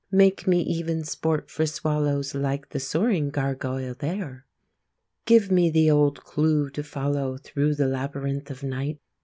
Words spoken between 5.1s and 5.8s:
Give me